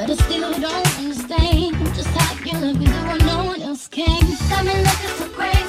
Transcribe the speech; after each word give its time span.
but 0.00 0.08
I 0.08 0.14
still 0.14 0.52
don't 0.60 0.98
understand 0.98 1.76
just 1.94 2.08
how 2.08 2.34
you 2.44 2.58
look 2.58 2.78
me 2.78 2.86
doing 2.86 3.29
can. 3.88 4.20
Got 4.48 4.64
me 4.64 4.74
looking 4.74 5.16
so 5.16 5.28
crazy 5.28 5.59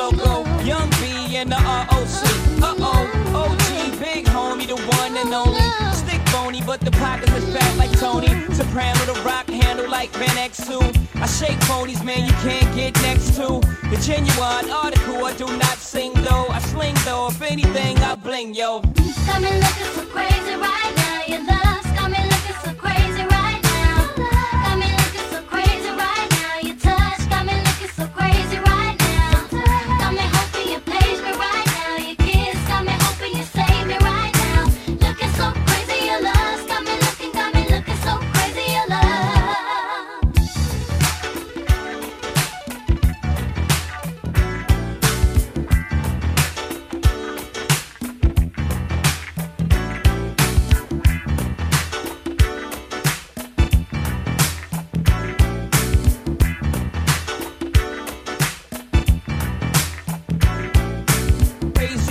loco. 0.00 0.34
Young 0.64 0.88
B 1.00 1.36
and 1.36 1.50
the 1.52 1.56
ROC. 1.56 2.24
Uh 2.62 2.74
oh, 2.92 3.02
OG, 3.42 3.98
big 4.00 4.24
homie, 4.26 4.66
the 4.66 4.76
one 4.98 5.16
and 5.16 5.32
only. 5.34 5.60
Stick 5.92 6.22
bony, 6.32 6.62
but 6.64 6.80
the 6.80 6.90
pockets 6.92 7.32
is 7.34 7.46
fat 7.54 7.76
like 7.76 7.92
Tony. 7.98 8.28
Soprano, 8.54 9.00
the 9.12 9.18
rock 9.24 9.46
handle 9.48 9.88
like 9.88 10.10
Van 10.20 10.36
X2. 10.48 10.70
I 11.24 11.26
shake 11.26 11.60
ponies, 11.60 12.02
man, 12.02 12.24
you 12.24 12.32
can't 12.46 12.70
get 12.74 12.94
next 13.02 13.36
to. 13.36 13.60
The 13.90 13.98
genuine 14.08 14.70
article, 14.84 15.24
I 15.24 15.32
do 15.36 15.46
not 15.64 15.76
sing 15.92 16.12
though. 16.28 16.46
I 16.48 16.60
sling 16.72 16.96
though, 17.04 17.28
if 17.28 17.42
anything, 17.42 17.98
I 17.98 18.14
bling, 18.14 18.54
yo. 18.54 18.80
Got 19.26 19.42
me 19.42 19.50
looking 19.64 19.90
so 19.96 20.04
crazy 20.14 20.54
right 20.66 20.92
now. 21.02 21.18
Your 21.32 21.42
love's 21.50 21.79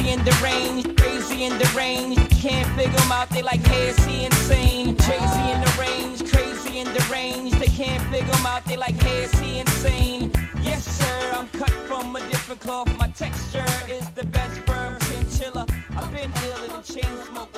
Crazy 0.10 0.22
in 0.22 0.26
the 0.26 0.42
range, 0.44 0.98
crazy 0.98 1.44
in 1.44 1.58
the 1.60 1.72
range. 1.78 2.18
Can't 2.42 2.68
figure 2.76 2.98
them 2.98 3.12
out, 3.12 3.30
they 3.30 3.44
like, 3.44 3.66
hey, 3.68 3.90
is 3.90 4.06
he 4.06 4.26
insane? 4.26 4.98
Crazy 4.98 5.52
in 5.52 5.62
the 5.62 5.76
range, 5.80 6.32
crazy 6.32 6.80
in 6.80 6.88
the 6.88 7.08
range. 7.12 7.52
They 7.60 7.68
can't 7.68 8.02
figure 8.12 8.34
them 8.34 8.46
out, 8.48 8.66
they 8.66 8.76
like, 8.76 9.00
hey, 9.04 9.26
is 9.26 9.40
he 9.40 9.60
insane? 9.60 10.32
Yes, 10.64 10.84
sir, 10.84 11.32
I'm 11.36 11.48
cut 11.50 11.70
from 11.88 12.16
a 12.16 12.20
different 12.22 12.60
cloth. 12.60 12.90
My 12.98 13.10
texture 13.10 13.64
is 13.88 14.10
the 14.12 14.26
best 14.26 14.60
firm 14.62 14.98
chinchilla. 15.00 15.68
I've 15.96 16.12
been 16.12 16.32
iller 16.44 16.68
than 16.68 16.82
chain 16.82 17.06
smokers. 17.28 17.49